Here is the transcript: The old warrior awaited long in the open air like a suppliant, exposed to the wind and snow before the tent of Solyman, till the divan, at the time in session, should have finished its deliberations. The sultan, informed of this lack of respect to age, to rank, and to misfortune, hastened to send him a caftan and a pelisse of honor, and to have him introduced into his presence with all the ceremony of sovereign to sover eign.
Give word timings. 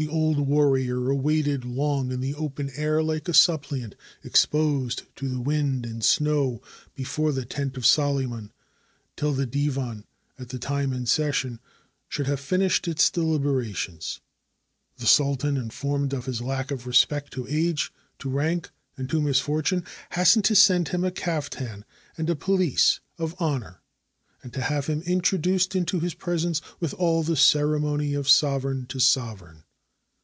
The 0.00 0.06
old 0.06 0.38
warrior 0.38 1.10
awaited 1.10 1.64
long 1.64 2.12
in 2.12 2.20
the 2.20 2.36
open 2.36 2.70
air 2.76 3.02
like 3.02 3.28
a 3.28 3.34
suppliant, 3.34 3.96
exposed 4.22 5.02
to 5.16 5.28
the 5.28 5.40
wind 5.40 5.84
and 5.84 6.04
snow 6.04 6.62
before 6.94 7.32
the 7.32 7.44
tent 7.44 7.76
of 7.76 7.84
Solyman, 7.84 8.52
till 9.16 9.32
the 9.32 9.44
divan, 9.44 10.04
at 10.38 10.50
the 10.50 10.58
time 10.60 10.92
in 10.92 11.06
session, 11.06 11.58
should 12.08 12.28
have 12.28 12.38
finished 12.38 12.86
its 12.86 13.10
deliberations. 13.10 14.20
The 14.98 15.06
sultan, 15.06 15.56
informed 15.56 16.12
of 16.12 16.26
this 16.26 16.40
lack 16.40 16.70
of 16.70 16.86
respect 16.86 17.32
to 17.32 17.48
age, 17.48 17.92
to 18.20 18.30
rank, 18.30 18.70
and 18.96 19.10
to 19.10 19.20
misfortune, 19.20 19.84
hastened 20.12 20.44
to 20.44 20.54
send 20.54 20.90
him 20.90 21.02
a 21.02 21.10
caftan 21.10 21.84
and 22.16 22.30
a 22.30 22.36
pelisse 22.36 23.00
of 23.18 23.34
honor, 23.40 23.80
and 24.44 24.52
to 24.52 24.60
have 24.62 24.86
him 24.86 25.02
introduced 25.02 25.74
into 25.74 25.98
his 25.98 26.14
presence 26.14 26.62
with 26.78 26.94
all 26.94 27.24
the 27.24 27.34
ceremony 27.34 28.14
of 28.14 28.28
sovereign 28.28 28.86
to 28.86 28.98
sover 28.98 29.40
eign. 29.54 29.62